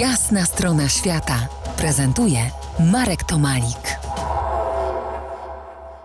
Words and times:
Jasna 0.00 0.44
strona 0.44 0.88
świata 0.88 1.48
prezentuje 1.78 2.38
Marek 2.92 3.24
Tomalik. 3.24 3.98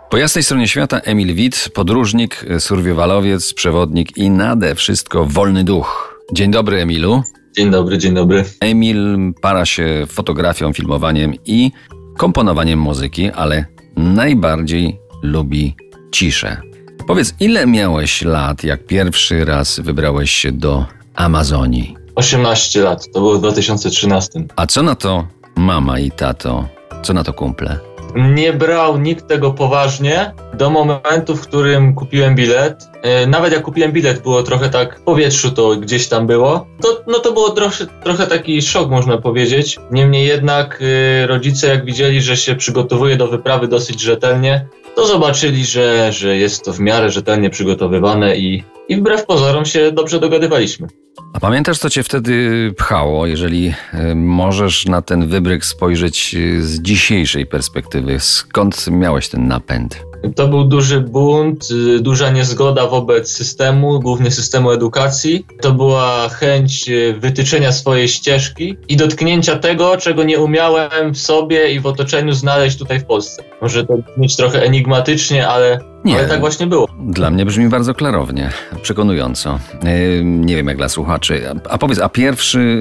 Po 0.10 0.18
jasnej 0.18 0.44
stronie 0.44 0.68
świata 0.68 1.00
Emil 1.00 1.36
Wit, 1.36 1.70
podróżnik, 1.74 2.46
survivalowiec, 2.60 3.54
przewodnik 3.54 4.18
i 4.18 4.30
nade 4.30 4.76
wszystko 4.76 5.26
wolny 5.26 5.64
duch. 5.64 6.20
Dzień 6.34 6.52
dobry 6.52 6.82
Emilu. 6.82 7.24
Dzień 7.56 7.72
dobry, 7.72 7.98
dzień 7.98 8.14
dobry. 8.14 8.46
Emil 8.60 9.34
para 9.42 9.66
się 9.66 10.06
fotografią, 10.08 10.74
filmowaniem 10.74 11.34
i 11.46 11.72
komponowaniem 12.18 12.80
muzyki, 12.80 13.32
ale 13.32 13.66
najbardziej 13.98 15.00
lubi 15.24 15.76
ciszę. 16.12 16.62
Powiedz, 17.08 17.34
ile 17.40 17.68
miałeś 17.68 18.22
lat, 18.22 18.64
jak 18.64 18.86
pierwszy 18.86 19.46
raz 19.46 19.80
wybrałeś 19.80 20.32
się 20.32 20.52
do 20.52 20.86
Amazonii? 21.16 22.01
18 22.16 22.82
lat, 22.82 23.12
to 23.14 23.20
było 23.20 23.34
w 23.34 23.40
2013. 23.42 24.44
A 24.56 24.68
co 24.68 24.84
na 24.84 24.96
to 24.96 25.28
mama 25.56 26.00
i 26.00 26.12
tato? 26.12 26.68
Co 27.04 27.14
na 27.14 27.24
to 27.24 27.34
kumple? 27.34 27.80
Nie 28.16 28.54
brał 28.54 28.98
nikt 28.98 29.28
tego 29.28 29.52
poważnie 29.52 30.34
do 30.54 30.70
momentu, 30.70 31.36
w 31.36 31.42
którym 31.42 31.96
kupiłem 31.96 32.36
bilet. 32.36 32.90
E, 33.02 33.28
Nawet 33.28 33.54
jak 33.54 33.62
kupiłem 33.62 33.92
bilet, 33.92 34.22
było 34.24 34.44
trochę 34.44 34.70
tak 34.70 35.00
w 35.00 35.02
powietrzu 35.02 35.52
to 35.52 35.76
gdzieś 35.76 36.08
tam 36.08 36.28
było. 36.28 36.68
To, 36.82 37.04
no 37.08 37.20
to 37.20 37.32
było 37.32 37.50
trochę, 37.50 37.86
trochę 38.04 38.28
taki 38.28 38.62
szok, 38.62 38.90
można 38.90 39.18
powiedzieć. 39.18 39.80
Niemniej 39.92 40.28
jednak 40.28 40.80
e, 41.24 41.28
rodzice, 41.28 41.68
jak 41.68 41.86
widzieli, 41.86 42.22
że 42.22 42.38
się 42.38 42.56
przygotowuje 42.56 43.16
do 43.18 43.28
wyprawy 43.28 43.68
dosyć 43.68 44.02
rzetelnie, 44.02 44.68
to 44.96 45.08
zobaczyli, 45.08 45.66
że, 45.66 46.12
że 46.12 46.38
jest 46.38 46.64
to 46.66 46.74
w 46.74 46.80
miarę 46.80 47.10
rzetelnie 47.10 47.50
przygotowywane 47.50 48.38
i, 48.38 48.64
i 48.92 48.96
wbrew 48.96 49.26
pozorom 49.26 49.66
się 49.66 49.92
dobrze 49.92 50.20
dogadywaliśmy. 50.20 50.88
A 51.34 51.40
pamiętasz, 51.40 51.78
co 51.78 51.90
cię 51.90 52.04
wtedy 52.04 52.74
pchało, 52.78 53.28
jeżeli 53.28 53.74
y, 53.94 54.16
możesz 54.16 54.86
na 54.86 55.02
ten 55.02 55.28
wybryk 55.28 55.66
spojrzeć 55.66 56.36
y, 56.36 56.64
z 56.64 56.82
dzisiejszej 56.82 57.46
perspektywy? 57.46 58.20
Skąd 58.20 58.88
miałeś 58.88 59.30
ten 59.30 59.48
napęd? 59.48 60.12
To 60.36 60.48
był 60.48 60.64
duży 60.64 61.02
bunt, 61.02 61.68
y, 61.72 62.00
duża 62.00 62.30
niezgoda 62.30 62.88
wobec 62.88 63.32
systemu, 63.32 64.00
głównie 64.00 64.32
systemu 64.32 64.72
edukacji. 64.72 65.46
To 65.62 65.72
była 65.72 66.30
chęć 66.30 66.90
y, 66.90 67.14
wytyczenia 67.20 67.72
swojej 67.72 68.08
ścieżki 68.08 68.78
i 68.88 68.98
dotknięcia 68.98 69.56
tego, 69.56 69.98
czego 69.98 70.24
nie 70.24 70.40
umiałem 70.40 71.14
w 71.14 71.18
sobie 71.18 71.74
i 71.74 71.80
w 71.80 71.86
otoczeniu 71.86 72.34
znaleźć 72.34 72.78
tutaj 72.78 73.00
w 73.00 73.06
Polsce. 73.06 73.44
Może 73.62 73.86
to 73.86 73.98
brzmieć 73.98 74.36
trochę 74.36 74.64
enigmatycznie, 74.64 75.48
ale, 75.48 75.80
Nie. 76.06 76.18
ale 76.18 76.28
tak 76.28 76.40
właśnie 76.40 76.68
było. 76.68 76.88
Dla 77.00 77.30
mnie 77.30 77.46
brzmi 77.46 77.68
bardzo 77.70 77.94
klarownie, 77.94 78.50
przekonująco. 78.82 79.60
Y, 79.84 80.22
Nie 80.26 80.56
wiem 80.56 80.68
jak 80.68 80.78
dla 80.78 80.90
słuchaczy. 80.90 81.42
A- 81.70 81.78
powiedz, 81.78 82.00
a 82.00 82.10
pierwszy, 82.10 82.78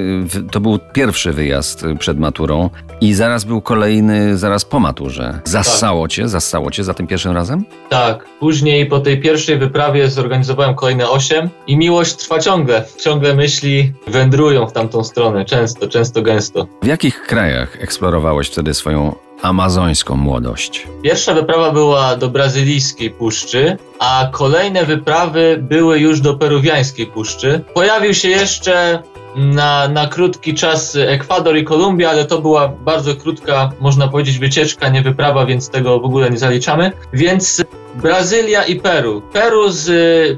to 0.50 0.60
był 0.60 0.78
pierwszy 0.92 1.32
wyjazd 1.32 1.84
y, 1.84 1.96
przed 1.96 2.18
maturą 2.18 2.70
i 3.00 3.14
zaraz 3.14 3.44
był 3.44 3.60
kolejny, 3.60 4.36
zaraz 4.38 4.64
po 4.64 4.80
maturze. 4.80 5.40
Zassało 5.44 6.08
cię, 6.08 6.28
zassało 6.28 6.70
cię 6.70 6.84
za 6.84 6.94
tym 6.94 7.06
pierwszym 7.06 7.32
razem? 7.32 7.64
Tak, 7.88 8.24
później 8.40 8.86
po 8.86 9.00
tej 9.00 9.20
pierwszej 9.20 9.58
wyprawie 9.58 10.08
zorganizowałem 10.10 10.74
kolejne 10.74 11.08
osiem 11.10 11.48
i 11.66 11.76
miłość 11.76 12.16
trwa 12.16 12.38
ciągle. 12.38 12.84
Ciągle 13.04 13.34
myśli 13.34 13.92
wędrują 14.06 14.66
w 14.66 14.72
tamtą 14.72 15.04
stronę, 15.04 15.44
często, 15.44 15.88
często 15.88 16.22
gęsto. 16.22 16.66
W 16.82 16.86
jakich 16.86 17.22
krajach 17.22 17.76
eksplorowałeś 17.80 18.48
wtedy 18.48 18.74
swoją 18.74 19.14
amazońską 19.42 20.16
młodość? 20.16 20.86
Pierwsza 21.02 21.34
wyprawa 21.34 21.70
była 21.70 22.16
do 22.16 22.28
brazylijskiej 22.28 23.10
puszczy, 23.10 23.76
a 23.98 24.28
kolejne 24.32 24.84
wyprawy 24.84 25.58
były 25.62 25.98
już 25.98 26.20
do 26.20 26.34
peruwiańskiej 26.34 27.06
puszczy. 27.06 27.64
Pojawił 27.74 28.14
się 28.14 28.28
jeszcze 28.28 29.02
na, 29.36 29.88
na 29.88 30.06
krótki 30.06 30.54
czas 30.54 30.96
Ekwador 30.96 31.56
i 31.56 31.64
Kolumbia, 31.64 32.10
ale 32.10 32.24
to 32.24 32.40
była 32.40 32.68
bardzo 32.68 33.16
krótka, 33.16 33.72
można 33.80 34.08
powiedzieć, 34.08 34.38
wycieczka, 34.38 34.88
nie 34.88 35.02
wyprawa, 35.02 35.46
więc 35.46 35.70
tego 35.70 36.00
w 36.00 36.04
ogóle 36.04 36.30
nie 36.30 36.38
zaliczamy. 36.38 36.92
Więc 37.12 37.64
Brazylia 37.94 38.64
i 38.64 38.76
Peru. 38.76 39.22
Peru 39.32 39.70
z 39.70 39.88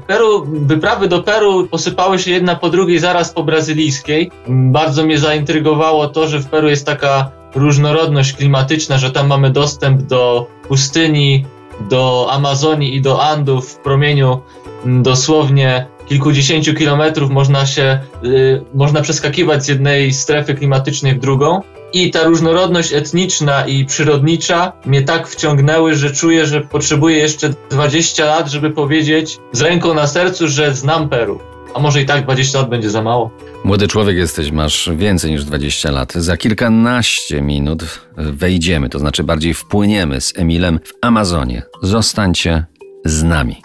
Peru, 0.05 0.45
wyprawy 0.47 1.07
do 1.07 1.23
Peru 1.23 1.67
posypały 1.67 2.19
się 2.19 2.31
jedna 2.31 2.55
po 2.55 2.69
drugiej 2.69 2.99
zaraz 2.99 3.33
po 3.33 3.43
brazylijskiej. 3.43 4.31
Bardzo 4.47 5.05
mnie 5.05 5.17
zaintrygowało 5.17 6.07
to, 6.07 6.27
że 6.27 6.39
w 6.39 6.47
Peru 6.47 6.69
jest 6.69 6.85
taka 6.85 7.31
różnorodność 7.55 8.33
klimatyczna, 8.33 8.97
że 8.97 9.11
tam 9.11 9.27
mamy 9.27 9.49
dostęp 9.49 10.01
do 10.01 10.47
pustyni, 10.67 11.45
do 11.89 12.27
Amazonii 12.31 12.95
i 12.95 13.01
do 13.01 13.23
Andów 13.23 13.71
w 13.71 13.75
promieniu 13.75 14.39
mm, 14.85 15.03
dosłownie 15.03 15.87
kilkudziesięciu 16.05 16.73
kilometrów 16.73 17.29
można 17.29 17.65
się, 17.65 17.99
y, 18.23 18.63
można 18.73 19.01
przeskakiwać 19.01 19.65
z 19.65 19.67
jednej 19.67 20.13
strefy 20.13 20.53
klimatycznej 20.53 21.15
w 21.15 21.19
drugą. 21.19 21.61
I 21.93 22.11
ta 22.11 22.23
różnorodność 22.23 22.93
etniczna 22.93 23.67
i 23.67 23.85
przyrodnicza 23.85 24.71
mnie 24.85 25.01
tak 25.01 25.27
wciągnęły, 25.27 25.95
że 25.95 26.11
czuję, 26.11 26.45
że 26.45 26.61
potrzebuję 26.61 27.17
jeszcze 27.17 27.53
20 27.69 28.25
lat, 28.25 28.51
żeby 28.51 28.71
powiedzieć 28.71 29.39
z 29.51 29.61
ręką 29.61 29.93
na 29.93 30.07
sercu, 30.07 30.47
że 30.47 30.73
znam 30.73 31.09
Peru. 31.09 31.39
A 31.73 31.79
może 31.79 32.01
i 32.01 32.05
tak 32.05 32.23
20 32.23 32.59
lat 32.59 32.69
będzie 32.69 32.89
za 32.89 33.01
mało. 33.01 33.31
Młody 33.63 33.87
człowiek 33.87 34.17
jesteś, 34.17 34.51
masz 34.51 34.89
więcej 34.95 35.31
niż 35.31 35.45
20 35.45 35.91
lat. 35.91 36.13
Za 36.13 36.37
kilkanaście 36.37 37.41
minut 37.41 37.83
wejdziemy, 38.17 38.89
to 38.89 38.99
znaczy 38.99 39.23
bardziej 39.23 39.53
wpłyniemy 39.53 40.21
z 40.21 40.33
Emilem 40.37 40.79
w 40.83 40.91
Amazonię. 41.01 41.63
Zostańcie 41.81 42.65
z 43.05 43.23
nami. 43.23 43.61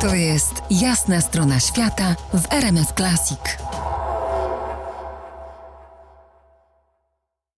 To 0.00 0.14
jest 0.14 0.62
Jasna 0.70 1.20
strona 1.20 1.60
świata 1.60 2.16
w 2.34 2.52
RMS 2.52 2.92
Classic. 2.96 3.38